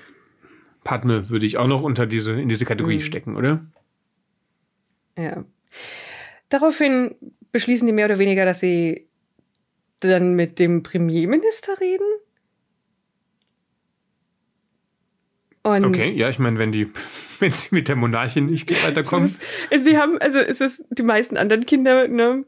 [0.84, 3.02] Padme würde ich auch noch unter diese, in diese Kategorie mhm.
[3.02, 3.66] stecken, oder?
[5.18, 5.44] Ja.
[6.50, 7.16] Daraufhin
[7.52, 9.08] beschließen die mehr oder weniger, dass sie
[10.00, 12.06] dann mit dem Premierminister reden.
[15.78, 16.88] Und okay, ja, ich meine, wenn die,
[17.40, 19.26] wenn sie mit der Monarchin nicht weiterkommen.
[19.26, 22.46] Es ist, also die haben, also es ist die meisten anderen Kinder, ne,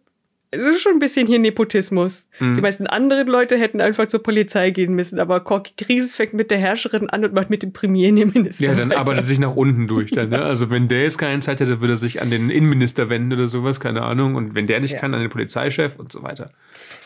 [0.54, 2.28] es ist schon ein bisschen hier Nepotismus.
[2.40, 2.56] Mhm.
[2.56, 6.52] Die meisten anderen Leute hätten einfach zur Polizei gehen müssen, aber Corky Krisis fängt mit
[6.52, 8.66] der Herrscherin an und macht mit dem Premierminister.
[8.66, 9.00] Ja, dann weiter.
[9.00, 10.42] arbeitet er sich nach unten durch dann, ne?
[10.52, 13.48] Also wenn der jetzt keine Zeit hätte, würde er sich an den Innenminister wenden oder
[13.48, 14.36] sowas, keine Ahnung.
[14.36, 15.00] Und wenn der nicht ja.
[15.00, 16.52] kann, an den Polizeichef und so weiter.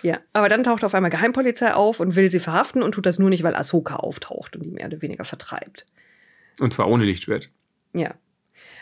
[0.02, 3.20] Ja, aber dann taucht auf einmal Geheimpolizei auf und will sie verhaften und tut das
[3.20, 5.86] nur nicht, weil Ahsoka auftaucht und die mehr oder weniger vertreibt.
[6.60, 7.50] Und zwar ohne Lichtschwert.
[7.94, 8.14] Ja.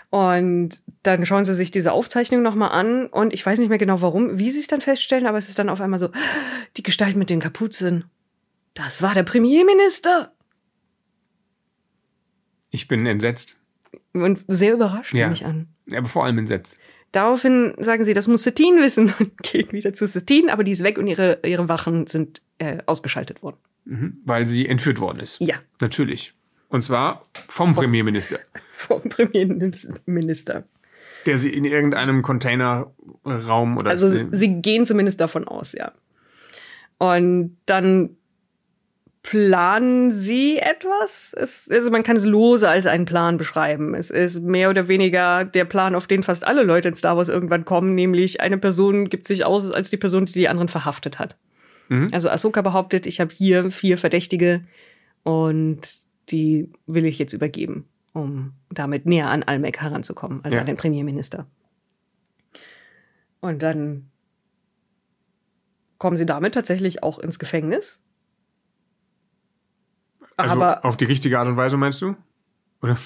[0.10, 4.02] Und dann schauen sie sich diese Aufzeichnung nochmal an und ich weiß nicht mehr genau
[4.02, 6.10] warum, wie sie es dann feststellen, aber es ist dann auf einmal so,
[6.78, 8.06] die Gestalt mit den Kapuzen.
[8.76, 10.32] Das war der Premierminister.
[12.70, 13.58] Ich bin entsetzt.
[14.14, 15.22] Und sehr überrascht, ja.
[15.22, 15.68] nehme ich an.
[15.88, 16.78] Ja, aber vor allem entsetzt.
[17.12, 20.84] Daraufhin sagen sie, das muss Satine wissen und gehen wieder zu Satine, aber die ist
[20.84, 23.58] weg und ihre, ihre Wachen sind äh, ausgeschaltet worden.
[23.86, 25.40] Mhm, weil sie entführt worden ist.
[25.40, 25.56] Ja.
[25.82, 26.34] Natürlich.
[26.74, 28.40] Und zwar vom Premierminister.
[28.78, 30.64] Vom Premierminister.
[31.28, 33.92] Der sie in irgendeinem Containerraum oder.
[33.92, 35.92] Also sie, sie gehen zumindest davon aus, ja.
[36.98, 38.18] Und dann
[39.22, 41.36] planen sie etwas.
[41.38, 43.94] Es, also man kann es lose als einen Plan beschreiben.
[43.94, 47.30] Es ist mehr oder weniger der Plan, auf den fast alle Leute in Star Wars
[47.30, 51.20] irgendwann kommen, nämlich eine Person gibt sich aus als die Person, die die anderen verhaftet
[51.20, 51.38] hat.
[51.90, 52.10] Mhm.
[52.12, 54.64] Also Ahsoka behauptet, ich habe hier vier Verdächtige
[55.22, 60.62] und die will ich jetzt übergeben, um damit näher an Almec heranzukommen, also ja.
[60.62, 61.48] an den Premierminister.
[63.42, 64.10] Und dann
[65.98, 68.02] kommen sie damit tatsächlich auch ins Gefängnis.
[70.38, 72.16] Also Aber auf die richtige Art und Weise meinst du?
[72.82, 72.98] Oder?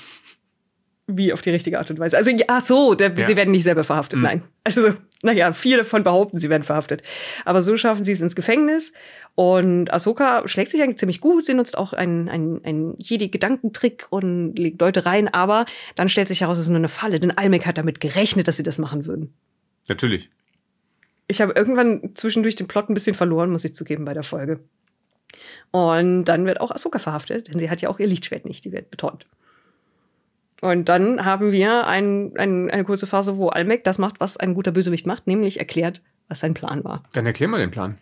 [1.08, 2.18] Wie auf die richtige Art und Weise?
[2.18, 3.26] Also, ach so, der, ja.
[3.26, 4.24] sie werden nicht selber verhaftet, mhm.
[4.24, 4.44] nein.
[4.64, 7.02] Also, naja, viele davon behaupten, sie werden verhaftet.
[7.46, 8.94] Aber so schaffen sie es ins Gefängnis.
[9.36, 11.46] Und Ahsoka schlägt sich eigentlich ziemlich gut.
[11.46, 15.28] Sie nutzt auch einen, einen, einen Jedi-Gedankentrick und legt Leute rein.
[15.28, 17.20] Aber dann stellt sich heraus, es ist nur eine Falle.
[17.20, 19.34] Denn Almec hat damit gerechnet, dass sie das machen würden.
[19.88, 20.30] Natürlich.
[21.28, 24.60] Ich habe irgendwann zwischendurch den Plot ein bisschen verloren, muss ich zugeben, bei der Folge.
[25.72, 28.64] Und dann wird auch Ahsoka verhaftet, denn sie hat ja auch ihr Lichtschwert nicht.
[28.66, 29.28] Die wird betäubt.
[30.62, 34.54] Und dann haben wir ein, ein, eine kurze Phase, wo Almec das macht, was ein
[34.54, 37.04] guter Bösewicht macht, nämlich erklärt, was sein Plan war.
[37.14, 37.98] Dann erklär mal den Plan.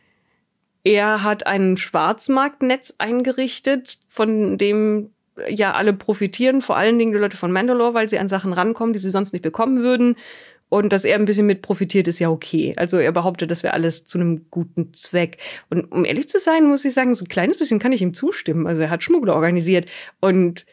[0.83, 5.09] Er hat ein Schwarzmarktnetz eingerichtet, von dem
[5.49, 8.93] ja alle profitieren, vor allen Dingen die Leute von Mandalore, weil sie an Sachen rankommen,
[8.93, 10.15] die sie sonst nicht bekommen würden.
[10.69, 12.73] Und dass er ein bisschen mit profitiert, ist ja okay.
[12.77, 15.37] Also er behauptet, das wäre alles zu einem guten Zweck.
[15.69, 18.13] Und um ehrlich zu sein, muss ich sagen, so ein kleines bisschen kann ich ihm
[18.13, 18.65] zustimmen.
[18.65, 19.89] Also er hat Schmuggler organisiert
[20.21, 20.65] und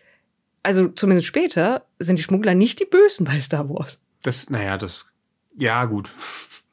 [0.62, 4.00] also zumindest später, sind die Schmuggler nicht die Bösen bei Star Wars.
[4.22, 5.06] Das, naja, das,
[5.56, 6.12] ja, gut.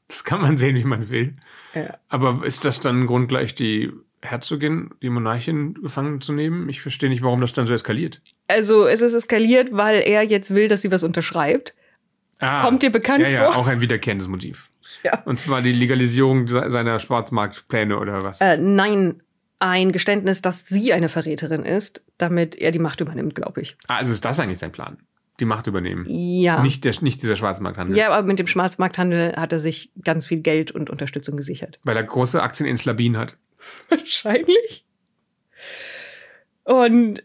[0.08, 1.36] Das kann man sehen, wie man will.
[1.76, 2.00] Ja.
[2.08, 3.92] Aber ist das dann grundgleich die
[4.24, 6.68] Herzogin, die Monarchin gefangen zu nehmen?
[6.68, 8.20] Ich verstehe nicht, warum das dann so eskaliert.
[8.48, 11.76] Also es ist eskaliert, weil er jetzt will, dass sie was unterschreibt.
[12.40, 13.56] Ah, Kommt dir bekannt ja, ja, vor?
[13.58, 14.72] auch ein wiederkehrendes Motiv.
[15.04, 15.22] Ja.
[15.26, 18.42] Und zwar die Legalisierung se- seiner Schwarzmarktpläne oder was?
[18.42, 19.22] Äh, nein,
[19.60, 23.78] ein Geständnis, dass sie eine Verräterin ist, damit er die Macht übernimmt, glaube ich.
[23.88, 24.98] Ah, also ist das eigentlich sein Plan?
[25.40, 26.06] Die Macht übernehmen.
[26.08, 26.62] Ja.
[26.62, 27.98] Nicht, der, nicht dieser Schwarzmarkthandel.
[27.98, 31.80] ja, aber mit dem Schwarzmarkthandel hat er sich ganz viel Geld und Unterstützung gesichert.
[31.84, 33.38] Weil er große Aktien in Slabin hat.
[33.90, 34.86] Wahrscheinlich.
[36.64, 37.24] Und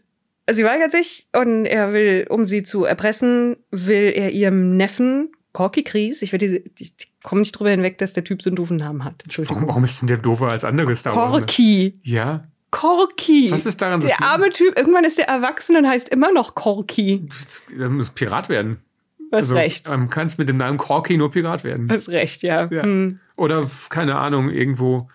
[0.49, 5.83] sie weigert sich und er will, um sie zu erpressen, will er ihrem Neffen Corky
[5.83, 9.05] Kries, ich, diese, ich komme nicht drüber hinweg, dass der Typ so einen doofen Namen
[9.05, 9.23] hat.
[9.23, 9.55] Entschuldigung.
[9.55, 11.31] Warum, warum ist denn der doofer als andere Star Wars?
[11.31, 11.97] Corky.
[12.03, 12.41] Ja.
[12.71, 13.51] Corky.
[13.51, 16.55] Was ist daran so Der arme Typ, irgendwann ist der erwachsen und heißt immer noch
[16.55, 17.29] Corky.
[17.79, 18.81] Er muss Pirat werden.
[19.17, 19.87] Du hast also, recht.
[19.87, 21.87] Man kann es mit dem Namen Corky nur Pirat werden.
[21.87, 22.65] Du hast recht, ja.
[22.69, 22.83] Ja.
[22.83, 23.21] Hm.
[23.37, 25.09] Oder, keine Ahnung, irgendwo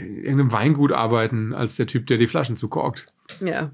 [0.00, 3.06] in irgendeinem Weingut arbeiten, als der Typ, der die Flaschen zukorkt.
[3.40, 3.72] Ja.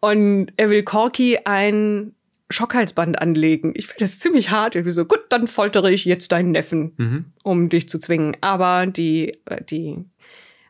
[0.00, 2.12] Und er will Corky ein
[2.54, 3.72] Schockhalsband anlegen.
[3.76, 4.74] Ich finde das ziemlich hart.
[4.74, 7.24] Irgendwie so, gut, dann foltere ich jetzt deinen Neffen, Mhm.
[7.42, 8.36] um dich zu zwingen.
[8.40, 9.98] Aber die, äh, die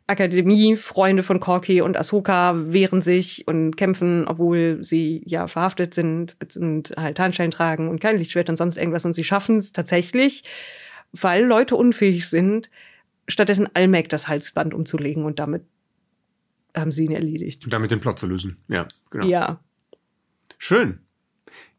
[0.07, 6.93] Akademie-Freunde von Corky und Ahsoka wehren sich und kämpfen, obwohl sie ja verhaftet sind und
[6.97, 9.05] halt Tarnstein tragen und kein Lichtschwert und sonst irgendwas.
[9.07, 10.45] Und sie schaffen es tatsächlich,
[11.13, 12.71] weil Leute unfähig sind,
[13.29, 15.63] stattdessen Almec das Halsband umzulegen und damit
[16.77, 17.65] haben sie ihn erledigt.
[17.65, 18.59] Und damit den Plot zu lösen.
[18.69, 19.27] Ja, genau.
[19.27, 19.61] Ja.
[20.59, 20.99] Schön.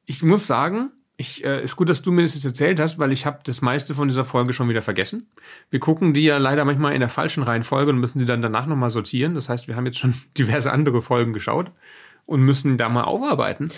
[0.05, 3.11] Ich muss sagen, ich, äh, ist gut, dass du mir das jetzt erzählt hast, weil
[3.11, 5.27] ich habe das meiste von dieser Folge schon wieder vergessen.
[5.69, 8.65] Wir gucken die ja leider manchmal in der falschen Reihenfolge und müssen sie dann danach
[8.65, 9.33] nochmal sortieren.
[9.33, 11.71] Das heißt, wir haben jetzt schon diverse andere Folgen geschaut
[12.25, 13.71] und müssen da mal aufarbeiten.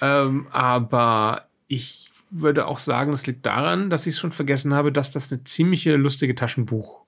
[0.00, 4.92] Ähm, aber ich würde auch sagen, es liegt daran, dass ich es schon vergessen habe,
[4.92, 7.02] dass das eine ziemliche lustige Taschenbuch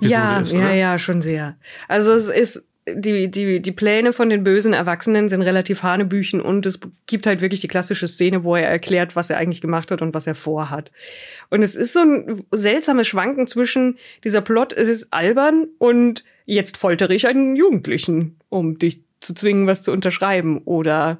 [0.00, 0.52] Ja, ist.
[0.52, 1.56] ja, ja, schon sehr.
[1.88, 6.66] Also es ist die, die, die Pläne von den bösen Erwachsenen sind relativ hanebüchen und
[6.66, 10.02] es gibt halt wirklich die klassische Szene, wo er erklärt, was er eigentlich gemacht hat
[10.02, 10.90] und was er vorhat.
[11.50, 16.76] Und es ist so ein seltsames Schwanken zwischen dieser Plot, es ist albern und jetzt
[16.76, 20.62] foltere ich einen Jugendlichen, um dich zu zwingen, was zu unterschreiben.
[20.64, 21.18] Oder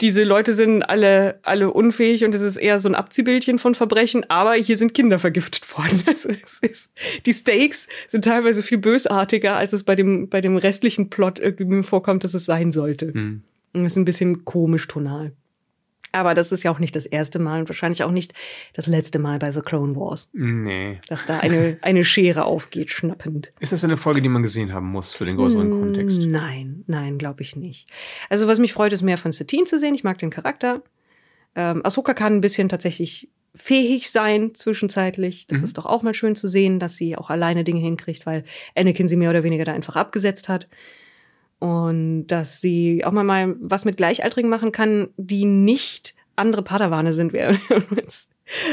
[0.00, 4.28] diese Leute sind alle, alle unfähig und es ist eher so ein Abziehbildchen von Verbrechen,
[4.28, 6.02] aber hier sind Kinder vergiftet worden.
[6.14, 6.92] Also es ist,
[7.26, 11.64] die Stakes sind teilweise viel bösartiger, als es bei dem, bei dem restlichen Plot irgendwie
[11.64, 13.12] mir vorkommt, dass es sein sollte.
[13.12, 13.42] Hm.
[13.72, 15.32] Und es ist ein bisschen komisch tonal.
[16.14, 18.32] Aber das ist ja auch nicht das erste Mal und wahrscheinlich auch nicht
[18.72, 20.98] das letzte Mal bei The Clone Wars, Nee.
[21.08, 23.52] dass da eine, eine Schere aufgeht, schnappend.
[23.60, 26.20] Ist das eine Folge, die man gesehen haben muss für den größeren Kontext?
[26.20, 27.88] Nein, nein, glaube ich nicht.
[28.30, 29.94] Also was mich freut, ist mehr von Satine zu sehen.
[29.94, 30.82] Ich mag den Charakter.
[31.56, 35.46] Ähm, Ahsoka kann ein bisschen tatsächlich fähig sein zwischenzeitlich.
[35.46, 35.64] Das Mhm.
[35.64, 39.06] ist doch auch mal schön zu sehen, dass sie auch alleine Dinge hinkriegt, weil Anakin
[39.08, 40.68] sie mehr oder weniger da einfach abgesetzt hat.
[41.58, 47.12] Und dass sie auch mal, mal was mit Gleichaltrigen machen kann, die nicht andere Padawane
[47.12, 47.32] sind.
[47.32, 47.58] Wir
[47.90, 48.28] uns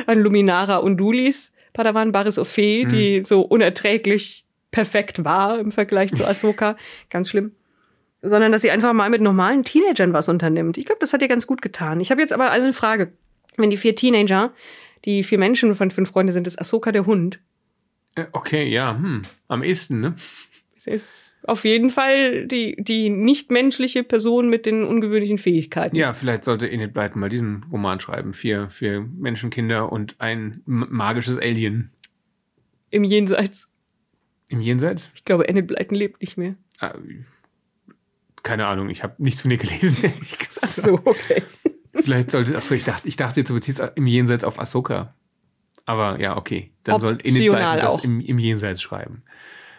[0.07, 6.25] an Luminara und Dulis Padawan Baris Ophe, die so unerträglich perfekt war im Vergleich zu
[6.25, 6.77] Ahsoka.
[7.09, 7.51] Ganz schlimm.
[8.21, 10.77] Sondern, dass sie einfach mal mit normalen Teenagern was unternimmt.
[10.77, 11.99] Ich glaube, das hat ihr ganz gut getan.
[12.01, 13.13] Ich habe jetzt aber eine Frage.
[13.57, 14.53] Wenn die vier Teenager,
[15.05, 17.39] die vier Menschen von fünf Freunde sind, ist Ahsoka der Hund.
[18.13, 19.23] Äh, Okay, ja, hm.
[19.47, 20.15] am ehesten, ne?
[20.83, 25.95] Sie ist auf jeden Fall die, die nichtmenschliche Person mit den ungewöhnlichen Fähigkeiten.
[25.95, 28.33] Ja, vielleicht sollte Enid Blyton mal diesen Roman schreiben.
[28.33, 31.91] Vier, vier Menschenkinder und ein magisches Alien.
[32.89, 33.69] Im Jenseits.
[34.47, 35.11] Im Jenseits?
[35.13, 36.55] Ich glaube, Enid Blyton lebt nicht mehr.
[36.79, 36.95] Ah,
[38.41, 40.73] keine Ahnung, ich habe nichts von ihr gelesen, ehrlich gesagt.
[40.73, 41.43] So, okay.
[41.93, 45.13] Vielleicht sollte, achso, ich dachte, ich dachte, du beziehst im Jenseits auf Ahsoka.
[45.85, 46.71] Aber ja, okay.
[46.85, 49.21] Dann soll Enid Blyton das im, im Jenseits schreiben.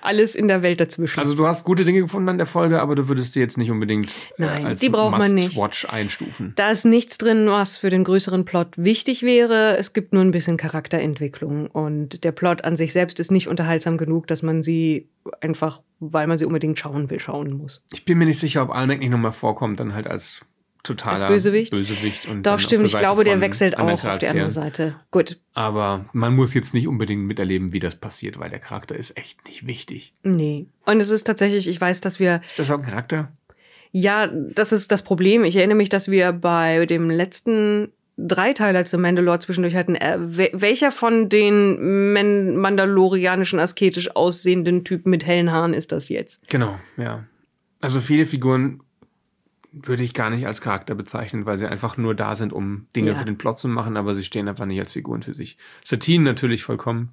[0.03, 1.19] Alles in der Welt dazwischen.
[1.21, 3.71] Also du hast gute Dinge gefunden an der Folge, aber du würdest sie jetzt nicht
[3.71, 5.57] unbedingt äh, Nein, als die braucht man nicht.
[5.57, 6.53] Must-Watch einstufen.
[6.57, 9.77] Da ist nichts drin, was für den größeren Plot wichtig wäre.
[9.79, 11.69] Es gibt nur ein bisschen Charakterentwicklung.
[11.69, 15.09] Und der Plot an sich selbst ist nicht unterhaltsam genug, dass man sie
[15.41, 17.85] einfach, weil man sie unbedingt schauen will, schauen muss.
[17.93, 20.45] Ich bin mir nicht sicher, ob Almec nicht nochmal vorkommt, dann halt als
[20.83, 21.71] totaler Bösewicht?
[21.71, 22.85] Bösewicht und Doch, stimmt.
[22.85, 24.51] Ich glaube, der wechselt auch auf die andere.
[24.51, 24.97] Seite.
[25.11, 25.39] Gut.
[25.55, 29.47] Aber man muss jetzt nicht unbedingt miterleben, wie das passiert, weil der Charakter ist echt
[29.47, 30.13] nicht wichtig.
[30.23, 30.67] Nee.
[30.85, 33.33] Und es ist tatsächlich, ich weiß, dass wir Ist das überhaupt ein Charakter?
[33.93, 35.45] Ja, das ist das Problem.
[35.45, 39.97] Ich erinnere mich, dass wir bei dem letzten Dreiteiler zu Mandalore zwischendurch hatten.
[39.97, 46.09] Äh, wel- welcher von den Man mandalorianischen asketisch aussehenden Typen mit hellen Haaren ist das
[46.09, 46.49] jetzt?
[46.49, 47.25] Genau, ja.
[47.81, 48.81] Also viele Figuren
[49.73, 53.13] würde ich gar nicht als Charakter bezeichnen, weil sie einfach nur da sind, um Dinge
[53.13, 53.17] Ja.
[53.17, 55.57] für den Plot zu machen, aber sie stehen einfach nicht als Figuren für sich.
[55.85, 57.13] Satine natürlich vollkommen.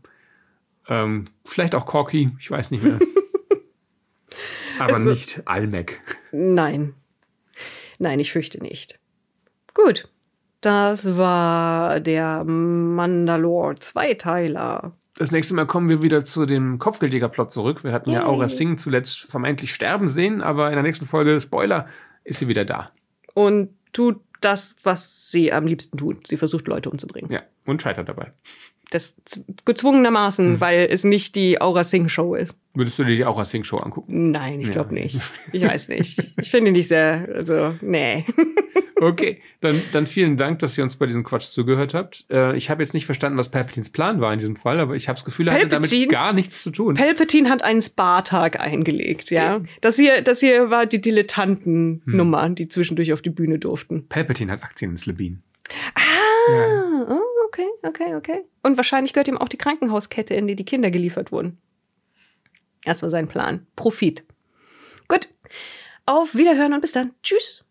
[0.88, 3.00] Ähm, vielleicht auch Corky, ich weiß nicht mehr.
[4.80, 6.02] Aber Also- nicht Almec.
[6.32, 6.94] Nein.
[7.98, 8.98] Nein, ich fürchte nicht.
[9.74, 10.08] Gut.
[10.62, 14.94] Das war der Mandalore Zweiteiler.
[15.18, 17.84] Das nächste Mal kommen wir wieder zu dem Kopfgeldjäger-Plot zurück.
[17.84, 18.28] Wir hatten ja Yay.
[18.28, 21.88] Aura Singh zuletzt vermeintlich sterben sehen, aber in der nächsten Folge, Spoiler,
[22.30, 22.92] ist sie wieder da.
[23.34, 26.28] Und tut das, was sie am liebsten tut.
[26.28, 27.32] Sie versucht, Leute umzubringen.
[27.32, 28.32] Ja, und scheitert dabei.
[28.92, 29.14] Das
[29.66, 30.62] gezwungenermaßen, Hm.
[30.62, 32.56] weil es nicht die Aura Singh Show ist.
[32.74, 34.32] Würdest du dir die Aura Singh Show angucken?
[34.32, 34.74] Nein, ich Ja.
[34.74, 35.20] glaube nicht.
[35.52, 36.34] Ich weiß nicht.
[36.42, 38.26] Ich finde nicht sehr, also, nee.
[39.02, 42.26] Okay, dann, dann vielen Dank, dass ihr uns bei diesem Quatsch zugehört habt.
[42.30, 45.08] Äh, ich habe jetzt nicht verstanden, was Palpatines Plan war in diesem Fall, aber ich
[45.08, 46.96] habe das Gefühl, er hatte damit gar nichts zu tun.
[46.96, 49.62] Palpatine hat einen Spa-Tag eingelegt, ja.
[49.82, 54.08] Das hier, das hier war die Dilettantennummer, die zwischendurch auf die Bühne durften.
[54.08, 55.42] Palpatine hat Aktien in Slebin.
[55.96, 58.42] Ah, oh, okay, okay, okay.
[58.64, 61.58] Und wahrscheinlich gehört ihm auch die Krankenhauskette, in die die Kinder geliefert wurden.
[62.84, 63.68] Das war sein Plan.
[63.76, 64.24] Profit.
[65.08, 65.30] Gut.
[66.06, 67.12] Auf Wiederhören und bis dann.
[67.24, 67.64] Tschüss.